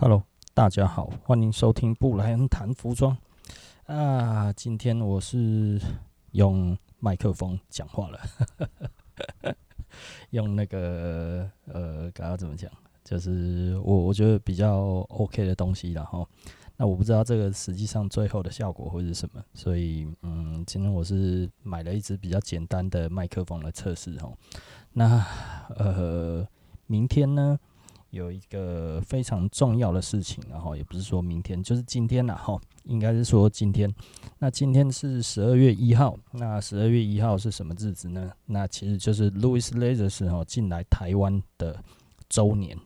[0.00, 0.22] Hello，
[0.54, 3.16] 大家好，欢迎收听布莱恩谈服装
[3.86, 4.52] 啊。
[4.52, 5.80] 今天我是
[6.30, 8.20] 用麦克风讲话了，
[10.30, 12.70] 用那个呃，刚刚怎么讲？
[13.02, 16.24] 就是我我觉得比较 OK 的东西，然后
[16.76, 24.32] 那我不知道这个实际上最后的效果会是什么，所以嗯，今天我是买了一支比较简单的麦克风来测试哦。
[24.92, 25.26] 那
[25.74, 26.46] 呃，
[26.86, 27.58] 明天呢？
[28.10, 33.92] 有一个非常重要的事情，然后也不是说明天，就是今天了哈，应该是说今天。
[34.38, 38.32] 那今天是十二月一号，那十二月一号是什么日子呢？
[38.46, 41.82] 那其实就是 Louis Leathers 哈进来台湾的
[42.28, 42.78] 周年。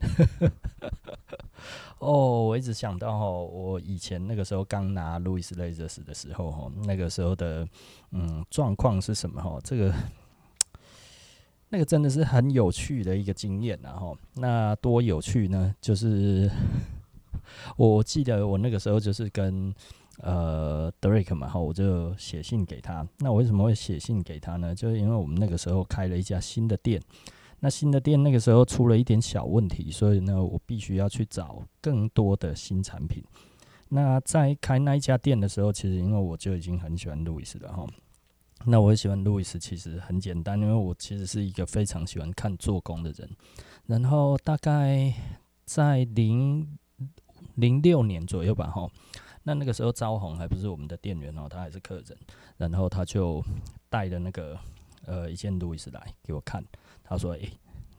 [2.01, 7.69] 哦，我一直想到哈，我以前那个时候刚拿 Louis Leathers 的时候哈，那个时候的
[8.11, 9.59] 嗯状况是什么哈？
[9.63, 9.95] 这个。
[11.73, 15.75] 那个真的是很有趣的一个经验，然后那多有趣呢？
[15.81, 16.51] 就是
[17.79, 19.75] 我记得我那个时候就是跟
[20.19, 23.09] 呃 Derek 嘛，哈，我就写信给他。
[23.21, 24.75] 那我为什么会写信给他呢？
[24.75, 27.01] 就是因为我们那个时候开了一家新的店，
[27.61, 33.25] 那新的店那个时候出了一点小问题，所以呢，我必须要去找更多的新产品。
[33.89, 37.87] 那在开那一家店的时候，其实因为我就已经很喜欢路易斯了，哈。
[38.65, 43.29] 那我喜欢路易斯，其实很简单，因为我其实是一个非常喜欢看做工的人。
[43.87, 45.13] 然后大概
[45.65, 46.79] 在零
[47.57, 48.89] 零六年左右吧，哈，
[49.43, 52.17] 那那个时候招红还不是我们的店员哦，他还是客人。
[52.57, 53.45] 然后他就
[53.89, 54.57] 带着那个
[55.07, 56.65] 呃一件路易斯来给我看，
[57.03, 57.51] 他说：“诶、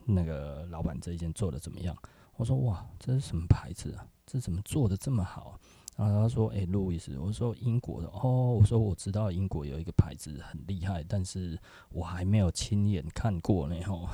[0.05, 1.95] 那个老板这一件做的怎么样？”
[2.37, 4.07] 我说：“哇，这是什么牌子啊？
[4.25, 5.59] 这怎么做的这么好？”
[5.95, 11.57] 然后他说：“哎、路易斯，我说英国的哦，我说我知道英国有一个牌子很厉害，但是
[11.89, 14.09] 我还没有亲眼看过呢。”吼，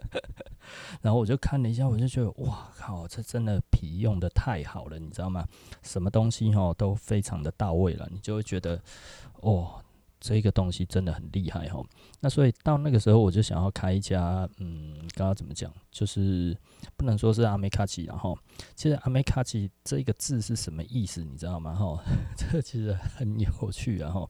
[1.02, 5.46] 然后我就看了一下，我就觉得哇靠，这真的皮用的太好了，你知道吗？
[5.82, 8.80] 什么东西吼都非常的到位了，你就会觉得
[9.40, 9.82] 哦。
[10.26, 11.80] 这个东西真的很厉害哈，
[12.18, 16.56] 那所以到那个时候我就想要开一家，嗯，刚刚怎么讲，就是
[16.96, 18.36] 不能说是阿美卡奇，然后
[18.74, 21.76] 其实阿美卡奇这个字是什么意思，你知道吗？
[21.76, 22.02] 哈，
[22.36, 24.28] 这其实很有趣，然后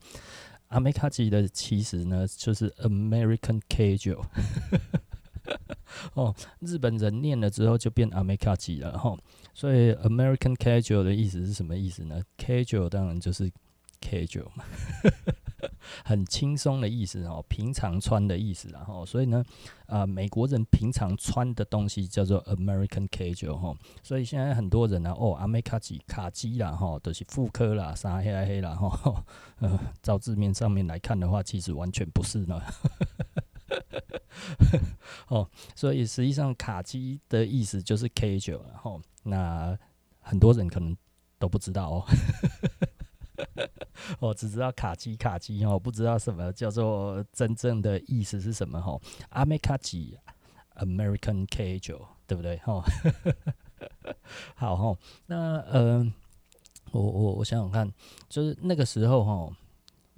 [0.69, 4.23] 阿美卡奇的其实呢就是 American Casual，
[6.13, 9.17] 哦，日本人念了之后就变阿美卡奇了，哈，
[9.55, 13.51] 所以 American Casual 的意思是什么意思呢？Casual 当然就是
[14.03, 14.63] Casual 嘛。
[16.05, 19.45] 很轻松的意思哦，平常穿的意思，然后所以呢，
[19.87, 29.25] 呃，美国人平常穿的东西叫做 American Casual 哈，所以现在很多人呢，哦，阿美卡基卡基啦哈，都是妇科啦，啥黑黑啦哈，
[29.61, 32.61] 呃，照字面上面来看的话，其实完全不是呢，
[35.29, 39.79] 哦，所以实际上卡基的意思就是 Casual，然后那
[40.21, 40.97] 很多人可能
[41.39, 42.05] 都不知道哦。
[44.19, 48.99] 我 只知道卡基卡基哦，不知道什么叫做真正的意思是什么哈？
[49.31, 50.19] 阿美卡基
[50.77, 52.57] ，American Casual，对不对？
[52.59, 52.83] 哈，
[54.55, 54.99] 好哈。
[55.27, 56.13] 那呃，
[56.93, 57.93] 我我我想想看，
[58.29, 59.57] 就是那个时候哈，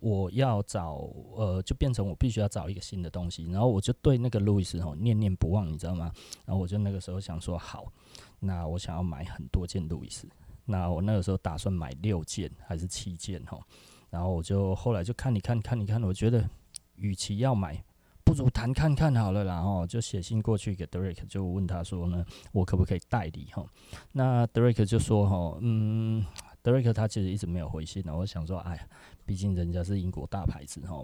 [0.01, 6.13] 我要找呃，就变成我必须要找一个新的东西，然后我就对那个路易斯哈念念不忘，你知道吗？
[6.45, 7.93] 然后我就那个时候想说，好，
[8.39, 10.29] 那我想要买很多件路易斯。
[10.71, 13.59] 那我那个时候打算买六件还是七件哈，
[14.11, 16.47] 然后我就后来就看你看看你看，我觉得
[16.97, 17.83] 与其要买，
[18.23, 23.65] 不如谈看看好了，然后就写信过去给 Derek，就问他说呢，我可不可以代理哈？
[24.13, 26.23] 那 Derek 就说哈，嗯
[26.63, 28.87] ，Derek 他其实一直没有回信，我想说，哎呀，
[29.25, 31.03] 毕竟人家是英国大牌子哈，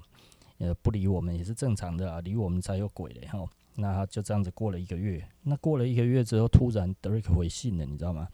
[0.59, 3.49] 呃，不理我们也是正常的啊，理我们才有鬼嘞哈。
[3.77, 8.29] 那就这样子过了一个月，那过了一个月之后，突然 Derek 回信了，你知道吗？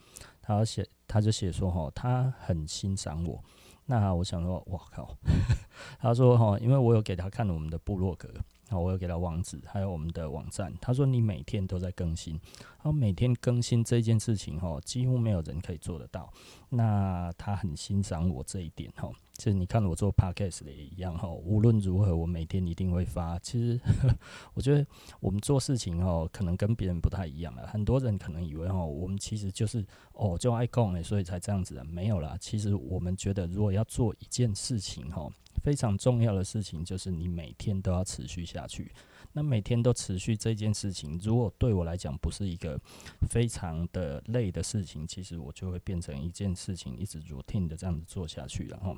[0.59, 3.43] 他写，他就写说，哈，他很欣赏我。
[3.87, 5.17] 那我想说，我靠！
[5.99, 8.29] 他说，哈，因为我有给他看我们的部落格，
[8.69, 10.73] 好，我有给他网址，还有我们的网站。
[10.81, 16.33] 他说，你每天都在更新，然后每天更新这件事情，哈，几乎没有人可以做得到。
[16.69, 19.11] 那他很欣赏我这一点，哈。
[19.41, 23.39] 其实你看我做 podcast 的也一样哈，无论如何我每天一定会发。
[23.39, 23.81] 其实
[24.53, 24.87] 我觉得
[25.19, 27.67] 我们做事情哦，可能跟别人不太一样了。
[27.67, 29.83] 很多人可能以为哦，我们其实就是
[30.13, 31.83] 哦就爱讲诶，所以才这样子的。
[31.85, 35.33] 没有啦，其实我们觉得如果要做一件事情哦，
[35.63, 38.93] 非常重要的事情就是你每天都要持续下去。
[39.33, 42.81] 那每天都持续这件事情，如果对我来讲不是一个
[43.29, 48.67] 非常的累的事情，其实我就会变成一件事情，一直 routine 的这样子做下去。
[48.67, 48.97] 然后，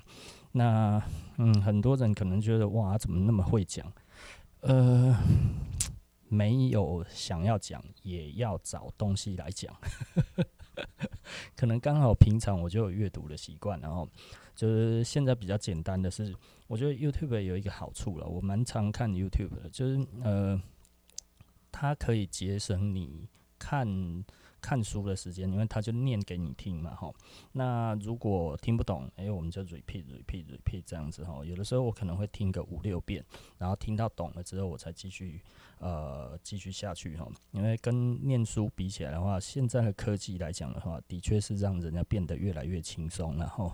[0.52, 1.02] 那
[1.36, 3.92] 嗯，很多人可能觉得哇，怎么那么会讲？
[4.60, 5.14] 呃，
[6.28, 9.74] 没有想要讲，也要找东西来讲。
[11.54, 14.08] 可能刚好平常我就有阅读的习惯，然后
[14.54, 16.34] 就是现在比较简单的是，
[16.66, 20.60] 我觉得 YouTube 有一个好处了，我蛮常看 YouTube 的，就是呃，
[21.70, 23.28] 它可以节省你
[23.58, 24.24] 看。
[24.62, 27.12] 看书的时间，因为他就念给你听嘛，哈。
[27.50, 31.44] 那如果听不懂，哎、我们就 repeat repeat repeat 这样子哈。
[31.44, 33.24] 有的时候我可能会听个五六遍，
[33.58, 35.42] 然后听到懂了之后，我才继续
[35.80, 37.28] 呃继续下去哈。
[37.50, 43.72] 因为跟念书比起来的话，现在的科技来讲的话，的确是让人家变得越来越轻松然后。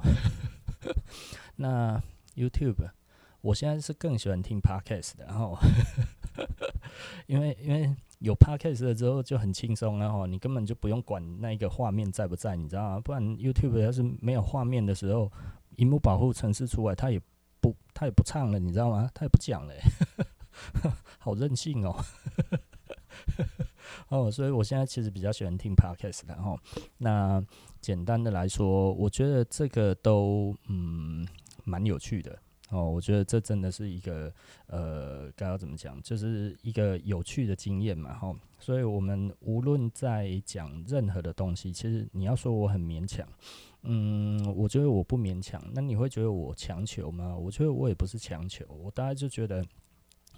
[1.56, 2.02] 那
[2.34, 2.90] YouTube，
[3.40, 5.58] 我现在是更喜欢听 Podcast 的，然后
[7.26, 7.94] 因 为因为。
[8.20, 12.98] 有 Podcast 了之后就很轻松了哈，你根本就不用管那个画面在不在，你知道吗？
[12.98, 15.30] 不然 YouTube 要是没有画面的时候，
[15.76, 17.20] 荧幕保护程式出来，它也
[17.60, 19.08] 不它也不唱了，你知道吗？
[19.14, 19.74] 它也不讲了，
[21.20, 22.04] 好任性哦。
[24.08, 26.56] 哦，所以我现在其实比较喜欢听 Podcast 的哈。
[26.98, 27.44] 那
[27.80, 31.26] 简单的来说，我觉得这个都嗯
[31.64, 32.38] 蛮有趣的。
[32.70, 34.30] 哦，我觉得这真的是一个
[34.66, 38.34] 呃，该要怎么讲，就是一个有趣的经验嘛，哈。
[38.58, 43.26] 所以，我们无论在讲任何的东西，其实你要说我很勉强，
[43.84, 45.62] 嗯，我觉得我不勉强。
[45.72, 47.34] 那你会觉得我强求吗？
[47.34, 49.64] 我觉得我也不是强求，我大概就觉得，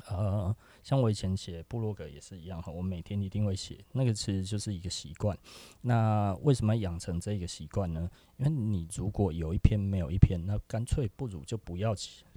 [0.08, 5.36] 呃，像我以前写部落格也是一样哈，我每天一定会写，那个其实就是一个习惯。
[5.82, 8.10] 那为什么养成这个习惯呢？
[8.38, 11.94] 因为你如果有一篇没有一篇，那干脆不如就不要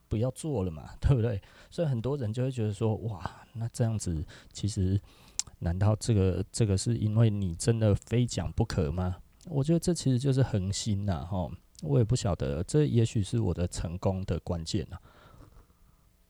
[0.07, 1.41] 不要做了嘛， 对不对？
[1.69, 4.99] 所以很多人就会觉得说，哇，那这样子其实，
[5.59, 9.17] 难道这个这个是因为你真的非讲不可吗？
[9.45, 11.49] 我觉得这其实就是恒心呐，哈。
[11.81, 14.97] 我也不晓得，这也许是我的成功的关键呐，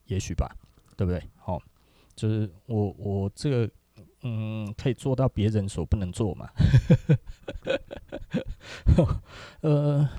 [0.07, 0.49] 也许吧，
[0.95, 1.21] 对不对？
[1.37, 1.61] 好，
[2.15, 3.69] 就是我我这个
[4.23, 6.49] 嗯，可以做到别人所不能做嘛。
[9.61, 10.09] 呃。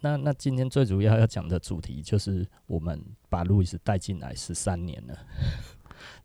[0.00, 5.18] 那那今天最主要要讲的主题就是我们把路易斯带进来十三年了。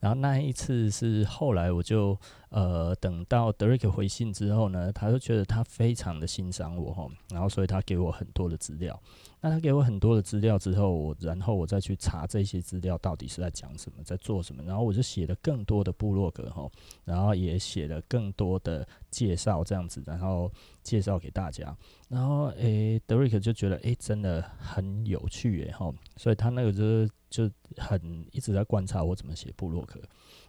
[0.04, 2.20] 然后那一次是后来我就
[2.50, 9.02] 呃等到德瑞克回信之后呢，他就觉得他非常的欣赏我哈，然后所以他给我很多的资料。
[9.40, 16.70] 那他给我很多的资料之后，我然后我再去查这些资料到底是在讲什么，在做什么，然后我就写了更多的部落格哈，
[17.06, 20.52] 然后也写了更多的介绍这样子，然后
[20.82, 21.74] 介绍给大家。
[22.10, 25.72] 然后诶、德瑞克就觉得诶、真的很有趣诶。
[25.72, 27.10] 哈，所以他那个就是。
[27.34, 28.00] 就很
[28.32, 29.93] 一直在观察我怎么写部落格，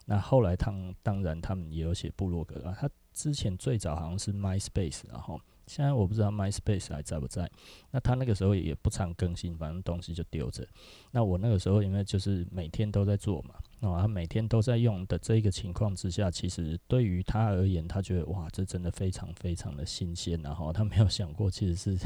[0.07, 2.77] 那后来他当然他们也有写部落格啊。
[2.79, 7.51] 他之前最早好像是 MySpace，然后现在我不知道 MySpace 还在不在。
[7.91, 10.67] 那他那个时候也不常更新，反正东西就丢着。
[11.11, 13.55] 那我那个时候因为就是每天都在做嘛，
[13.89, 21.97] 啊，他每天都在用的这个情况之下，其实对于他而言，他觉得哇，这真的非常非常的新鲜，然后他没有想过其实是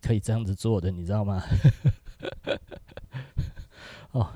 [0.00, 1.42] 可以这样子做的，你知道吗？
[4.12, 4.30] 哦，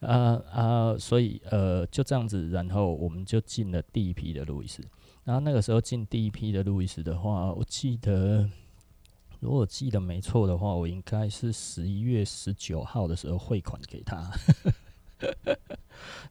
[0.00, 4.82] 啊啊，所以呃，就这样子，然后我们就进了第一批的路易斯。
[5.24, 8.48] 然后那个时候进第一批的路易斯的话，我记得，
[9.38, 14.30] 如果记得没错的话，我应该是十一月十九号的时候汇款给他，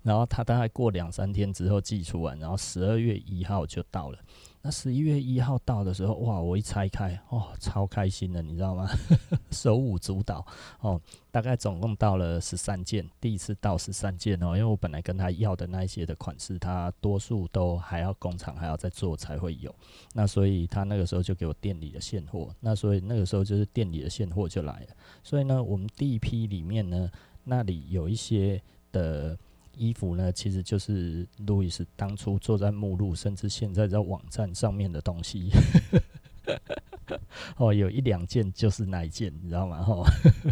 [0.01, 4.19] 然后他大概过两三天之后寄出完，然后十二月一号就到了。
[4.61, 6.37] 那十一月一号到的时候，哇！
[6.37, 8.89] 我一拆开，哦，超开心的，你知道吗？
[9.51, 10.45] 手舞足蹈
[10.81, 10.99] 哦。
[11.31, 14.47] 大概总共到了十三件，第一次到十三件哦。
[14.47, 19.73] 因为我本来跟他要的那一些的款式，他多数都还要工厂还要再做才会有。
[20.13, 22.53] 那所以他那个时候就给我店里的现货。
[22.59, 24.87] 那所以那个时候就是店里的现货就来了。
[25.23, 27.09] 所以呢，我们第一批里面呢，
[27.45, 29.37] 那里有一些的。
[29.79, 35.49] 衣服呢，其实就是路易斯当初坐在目录，甚至现在在网站上面的东西。
[37.57, 39.81] 哦，有一两件就是那一件，你知道吗？
[39.81, 40.03] 哈，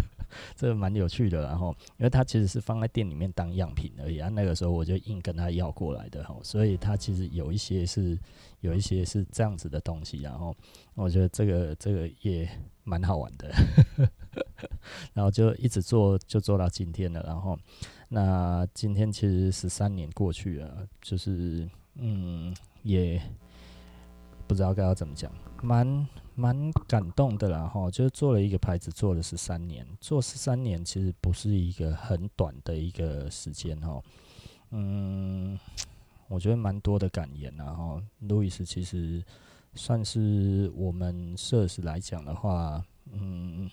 [0.55, 1.41] 这个蛮有趣的。
[1.41, 4.29] 然后，因为他其实是放在店里面当样品而已啊。
[4.29, 8.17] 那个时候我就硬跟他要过来的哈，所以他其实有一些是
[8.61, 10.21] 有一些是这样子的东西。
[10.21, 10.55] 然后，
[10.95, 12.49] 我觉得这个这个也
[12.83, 13.51] 蛮好玩的。
[15.13, 17.21] 然后就一直做，就做到今天了。
[17.23, 17.57] 然后。
[18.09, 23.21] 那今天其实十三年过去了，就是嗯，也
[24.47, 25.29] 不知道该要怎么讲，
[25.61, 27.91] 蛮蛮感动的啦哈。
[27.91, 34.01] 就是做了一个牌子，做了十三年，做十三年其实不是一个很短的一个时间哈。
[34.69, 35.59] 嗯，
[36.29, 38.01] 我觉得蛮多的感言啦哈。
[38.19, 39.21] 路易斯其实
[39.73, 43.69] 算是我们社史来讲的话，嗯。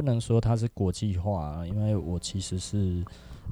[0.00, 3.04] 不能说它是国际化，因为我其实是。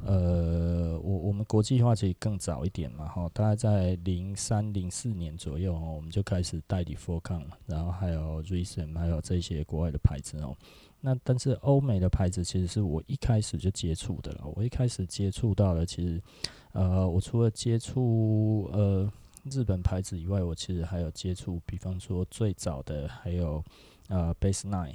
[0.06, 10.56] 呃，我我们国际化其实更早一点嘛，哈，大概在零三零四年左右，我们就开始代理 Forcon，然后还有 Rissem，还有这些国外的牌子哦。
[11.00, 14.44] 那但是欧美的牌子其实是我一开始就接触的了。
[14.54, 16.22] 我一开始接触到的，其实
[16.70, 19.12] 呃，我除了接触呃
[19.50, 23.60] 日本牌子以外，我其实还有接触，比方说最早的还有
[24.06, 24.94] 呃 Bass Nine，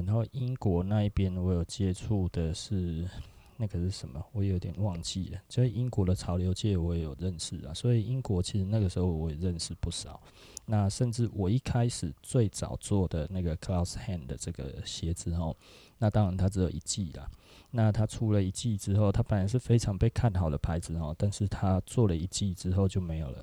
[0.00, 3.08] 然后英国那一边我有接触的是。
[3.56, 4.20] 那个是什么？
[4.32, 5.38] 我有点忘记了。
[5.48, 7.72] 就是英国的潮流界，我也有认识啊。
[7.72, 10.20] 所以英国其实那个时候我也认识不少。
[10.66, 15.56] 那甚至我一开始最早做的那个 c l a u s Hand 的这个鞋子哦，
[15.98, 17.28] 那当然它只有一季啦。
[17.70, 23.42] 那它出了一季之后，它本来是非常被看好的牌子哦，但是它做了一季之后就没有了。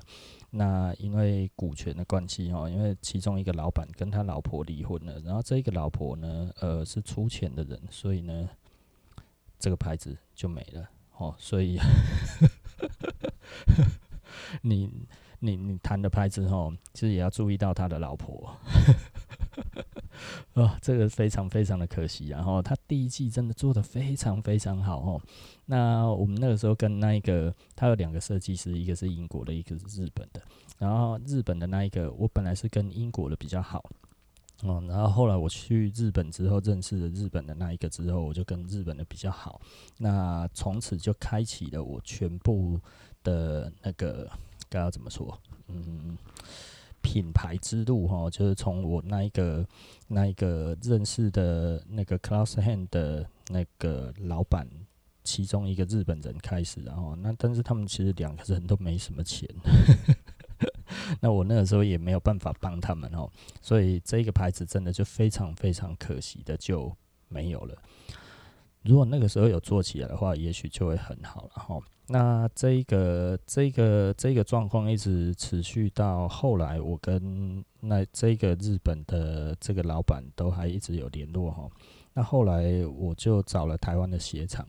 [0.49, 8.49] 那因为股权的关系哦，因为其中一个老板跟他老婆离婚了，然后这个老婆呢，呃，是出钱的人，所以呢。
[9.63, 11.77] 这个牌子就没了哦，所以
[14.63, 14.91] 你
[15.43, 18.55] 你你谈的牌子哦，其实也要注意到他的老婆
[20.53, 22.27] 哦，这个非常非常的可惜。
[22.27, 25.21] 然后他第一季真的做得非常非常好哦。
[25.65, 30.41] 那我们那个时候跟那一个，他有两个设计师，一个是英国的，一个是日本的。
[30.77, 33.83] 然后日本的那一个，我本来是跟英国的比较好。
[34.63, 39.59] 哦，然后后来我去日本之后，认识了日本的那一个之后，我就跟日本的比较好。
[39.97, 42.79] 那从此就开启了我全部
[43.23, 44.29] 的那个
[44.71, 45.37] 该要怎么说？
[45.67, 46.17] 嗯，
[47.01, 49.67] 品牌之路哈，就是从我那一个
[50.07, 54.67] 那一个认识的那个 Class Hand 的那个老板，
[55.23, 59.47] 其中一个日本人开始，然后那但是他们其实两个人都没什么钱。
[61.19, 63.29] 那我那个时候也没有办法帮他们哦，
[63.61, 66.95] 所以这个牌子真的就非常非常可惜的就
[67.27, 67.75] 没有了。
[68.83, 71.79] 如果那个时候有做起来的话，也许就会很好了哈。
[72.11, 81.69] 那这个这个这个状况一直持续到后来，我跟那这个日本的这个老板都还一直有联络哈。
[82.13, 84.67] 那后来我就找了台湾的鞋厂，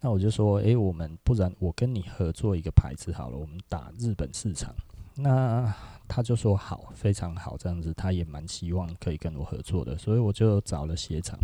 [0.00, 4.74] 那我就说，诶，我们不然我跟你合作一个牌子好了，我们打日本市场。
[5.16, 5.74] 那
[6.08, 11.38] 他就说好，非常好，这样子他也蛮希望可以跟我合作的，所以我就找了鞋厂，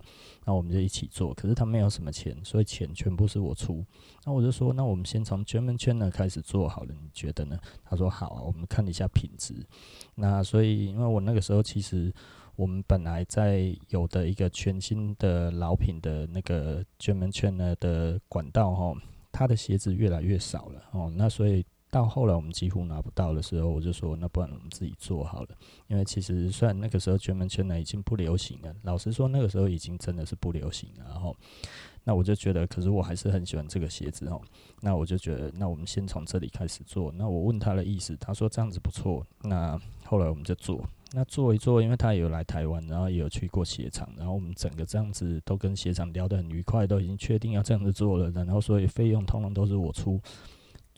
[0.44, 1.32] 那我们就一起做。
[1.32, 3.84] 可是他没有什么钱，所以钱全部是我出。
[4.24, 7.58] 那我就说，那我们先从 German 圈呢开始做好了，你觉得呢？
[7.84, 9.54] 他说好啊，我们看一下品质。
[10.14, 12.12] 那所以，因为我那个时候其实
[12.56, 18.94] 我们本来在有的一个全新的老品的那个 German 圈呢的管道哈，
[19.32, 21.64] 他的鞋子越来越少了哦，那所以。
[21.98, 25.48] 到后来我们几乎拿不到的时候，我就说那不然我们自己做好了。
[25.88, 31.04] 因为其实虽然那个时候全棉全呢已经不流行了，老实说那个时候已经真的是不流行了。
[31.08, 31.36] 然后，
[32.04, 34.40] 那我就觉得，可是我还是很喜欢这个鞋子哦。
[34.80, 37.12] 那我就觉得，那我们先从这里开始做。
[37.16, 39.26] 那我问他的意思，他说这样子不错。
[39.42, 40.80] 那后来我们就做。
[41.10, 48.30] 那做一做，因为他也有来台湾，然后也有去过鞋厂，然后我们整个这样子都跟鞋厂聊得很愉快，都已经确定要这样子做了。
[48.30, 50.20] 然后所以费用通通都是我出。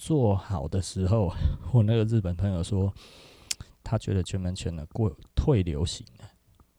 [0.00, 1.30] 做好的时候，
[1.74, 2.90] 我那个日本朋友说，
[3.84, 6.24] 他觉得 German 圈的过退流行了。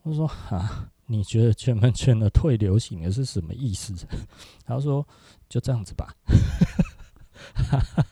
[0.02, 3.94] 我说啊，你觉得 German 圈的退流行的是什么意思？
[4.66, 5.08] 他说
[5.48, 6.12] 就这样子吧。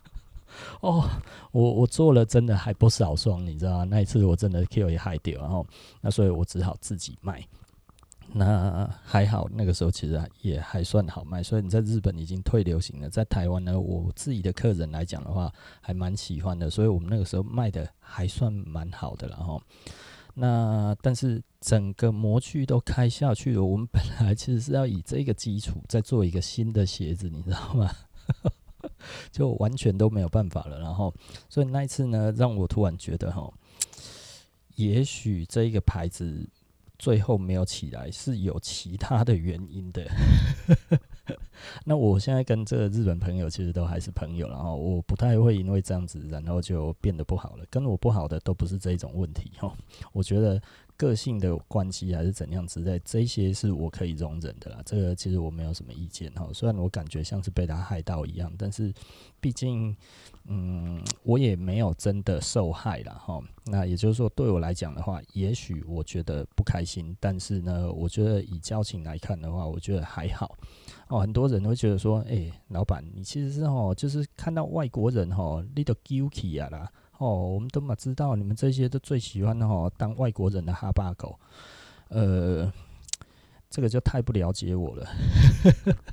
[0.82, 1.10] 哦，
[1.52, 3.84] 我我做了真的还不少双，你知道吗？
[3.86, 5.66] 那一次我真的 Q 也害掉，然后
[6.02, 7.44] 那所以我只好自己卖。
[8.32, 13.10] 那还好，那个时候其实也还算好卖，所以你在日本已经退流行了。
[13.10, 19.60] 在台湾呢，我自己的客人来讲的话，还蛮喜欢的，所以我们那个时候卖的还算蛮好的了哈。
[20.36, 27.92] 那但是整个模具都开下去了，我们本来其实是要以这个基础再做一个新的鞋子，你知道吗？
[29.32, 30.80] 就完全都没有办法了。
[30.80, 31.12] 然后，
[31.50, 33.52] 所以那一次呢，让我突然觉得哈，
[34.76, 36.48] 也许这一个牌子。
[37.00, 40.06] 最后没有起来是有其他的原因的。
[41.84, 47.66] 那我现在跟这个日本朋友其实都还是朋友，然后我不太会因为这样子，然后就变得不好了。
[47.70, 49.72] 跟我不好的都不是这种问题哦。
[50.12, 50.62] 我觉得
[51.00, 54.82] 个性的关系还是怎样之类，这些是我可以容忍的啦。
[54.86, 56.48] 这个其实我没有什么意见哈。
[56.54, 58.94] 虽然我感觉像是被他害到一样，但是
[59.40, 59.96] 毕竟。
[60.52, 63.40] 嗯，我也没有真的受害了哈。
[63.66, 70.58] 那也就是说，对我来讲的话，也许我觉得不开心，但是呢，我觉得以交情来看的话，我觉得还好。
[71.08, 76.92] 哦，很多人会觉得说，哎、欸，老板，你其实是哦，就是看到外国人哈，你都 guilty 啊啦。
[77.20, 81.40] 哦，我们都嘛知道，你们这些都最喜欢的哈，当外国人的哈巴狗。
[82.08, 82.74] 呃，
[83.70, 85.08] 这个就太不了解我了。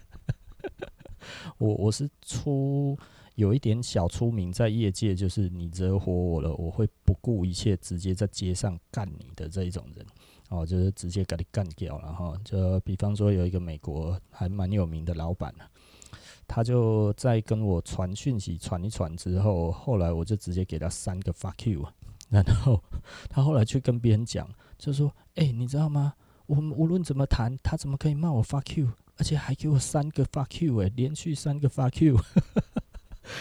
[1.59, 2.99] 我我是出
[3.37, 10.05] 有一点小出名，在业界就是你惹火我了，我会不顾一切直接在街上干你的这一种人
[10.49, 12.35] 哦，就是直接给你干掉了哈。
[12.45, 15.55] 就比方说有一个美国还蛮有名的老板
[16.49, 21.87] 他就在跟我传讯息传一传之后，后来我就直接给他三个 fuck you，
[22.31, 22.83] 然后
[23.29, 24.49] 他后来去跟别人讲，
[24.79, 26.15] 就说：“哎、你知道吗？
[26.47, 32.19] 我们无论怎么谈，他怎么可以骂我 fuck you，而且还给我三个 fuck you，哎，连续三个 fuck you。”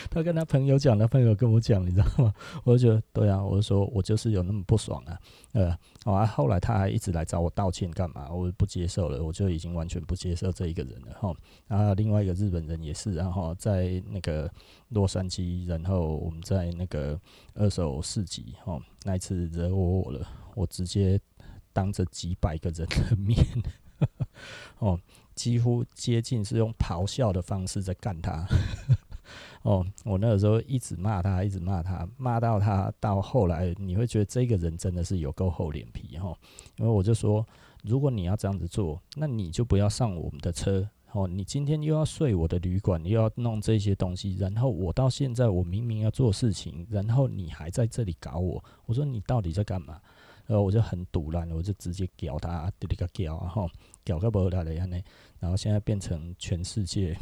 [0.09, 2.33] 他跟他朋友讲，他朋友跟我讲，你知道吗？
[2.63, 5.19] 我就觉得对啊，我就说我就是有那么不爽啊，
[5.53, 6.25] 呃，好啊。
[6.25, 8.29] 后来他还一直来找我道歉干嘛？
[8.31, 11.33] 我不接受了，我就已经完全不接受这一个人了哈。
[11.67, 14.51] 然后另外一个日本人也是，然后在那个
[14.89, 17.19] 洛杉矶，然后我们在那个
[17.53, 21.19] 二手市集哈，那一次惹我我了，我直接
[21.73, 23.37] 当着几百个人的面，
[24.79, 24.99] 哦，
[25.35, 28.45] 几乎接近是用咆哮的方式在干他。
[29.65, 36.37] 哦，我那个时候一直骂他，一直骂他，骂到他到后来，你会觉得这个人真的是有够厚脸皮哈。
[36.77, 37.43] 因为我就说，
[37.83, 41.27] 如果你要这样子做，那你就不要上我们的车哦。
[41.27, 48.63] 你今天又要睡我的旅馆，又要弄这些东西，然后我到现在我明明要做事情，然后你还在这里搞我。
[48.85, 49.99] 我说你到底在干嘛？
[50.45, 53.67] 然后我就很赌烂，我就直接屌他，滴滴个屌，然后
[54.03, 55.01] 屌个不他的样呢。
[55.39, 57.17] 然后现在变成全世界。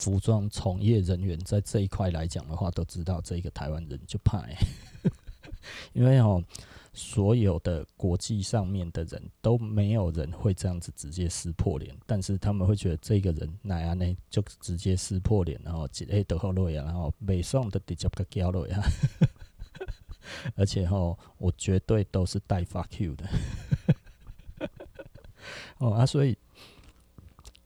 [0.00, 4.56] 服装从业人员在这一块来讲的话，都知道这个台湾人就怕、欸，
[5.92, 6.42] 因为哦，
[6.94, 18.82] 所有的国际上面的人都没有人会这样子直接撕破脸，但是他们会觉得这个人哪样呢，就直接撕破脸，然后直接得好落呀，然后美送的直接个交落呀，
[20.56, 23.28] 而且哈，我绝对都是带 fuck you 的，
[25.76, 26.34] 哦啊，所以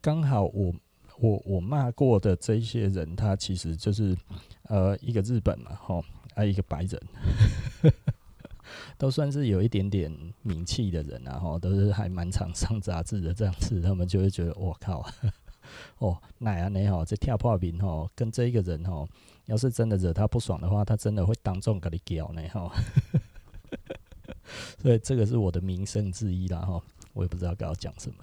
[0.01, 0.75] 刚好我。
[1.19, 4.15] 我我骂过的这一些人，他其实就是
[4.63, 6.03] 呃一个日本嘛，吼，
[6.35, 7.01] 还有一个白人，
[8.97, 15.05] 都算是有一点点名气的人啊，吼，都是还蛮常上杂志的这样子，他们就会觉得我靠，
[15.99, 19.07] 哦，那样呢，吼，这跳破冰吼，跟这一个人吼，
[19.45, 22.69] 要是真的惹他不爽的话，他真的会当众跟你屌呢，吼，
[24.81, 28.17] 所以这个是我的名声之一啦，吼，我也不知道该要讲什么。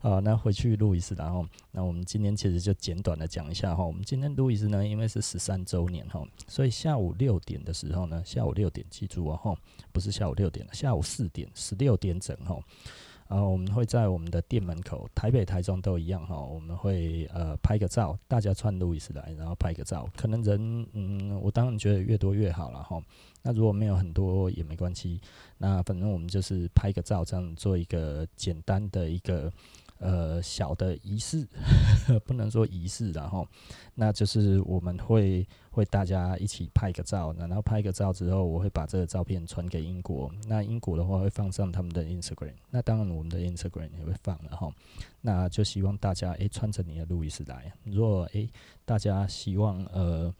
[0.00, 3.84] 好，那回去路易斯，然后那我们今天其实就简短的讲一下哈。
[3.84, 9.56] 我们今天路易斯呢，因为是十三周年哈，所以下午六点的时候呢，下午六点记住哦哈，
[9.92, 12.58] 不是下午六点，下午四点十六点整哈。
[13.30, 16.36] 然后我们会在我们的店门口，台北、台中都一样哈。
[16.40, 20.08] 我们会呃拍个照，大家串路易斯来，然后拍个照。
[20.16, 23.00] 可能人嗯，我当然觉得越多越好了哈。
[23.40, 25.20] 那如果没有很多也没关系，
[25.58, 29.52] 那反正我们就是拍个照，这样做一个简单的一个。
[30.02, 31.46] 呃，小的仪式，
[32.24, 33.46] 不能说仪式，然后，
[33.94, 44.70] 那就是我们会会大家一起拍个照，然后拍个照之后，我会把这个照片传给英国，那英国的话会放上他们的 Instagram，那当然我们的 Instagram 也会放了哈，
[45.20, 48.50] 那就希望大家诶、穿着你的路易斯来，如果诶、
[48.84, 50.34] 大家希望呃。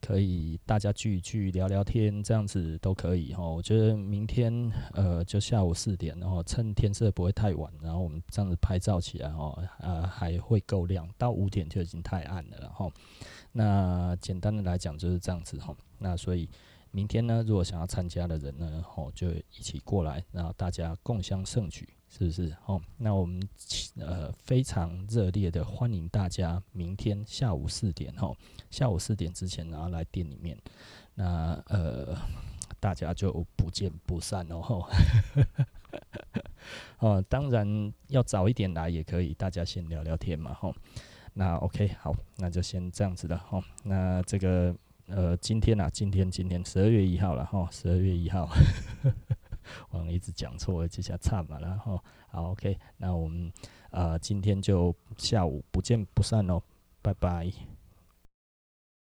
[0.00, 3.42] 可以，大家聚一聚，聊聊天，这样子都可以哈。
[3.44, 11.08] 我觉得明天呃，就下午四点，然后趁天色不会太晚，然后我们这样子拍照起来哈，呃，还会够亮。
[11.18, 12.92] 到五点就已经太暗了，然后
[13.56, 15.74] 那简单的来讲就是这样子哈。
[15.98, 16.48] 那所以。
[16.92, 22.56] 明天呢，如果想要参加的人呢，吼，就一起过来，然后大家共襄盛举，是不是？
[22.62, 23.46] 吼，那我们
[23.98, 28.34] 呃非常热烈的欢迎大家明天下午四点，吼，
[28.70, 30.56] 下午四点之前然后来店里面，
[31.14, 32.16] 那呃
[32.80, 34.88] 大家就不见不散哦，
[37.00, 40.74] 哦，当然要早一点来也可以，大家先聊聊天嘛，吼，
[41.38, 44.74] 那 OK 好，那就先这样子了，吼，那这个。
[45.08, 48.48] 呃，今天啊，今天今天十二月一号了哈，十二月一号，
[49.90, 53.46] 我一直讲错，这下差嘛，然后好 OK，那我们
[53.90, 56.60] 啊、呃，今天就下午不见不散哦，
[57.02, 57.75] 拜拜。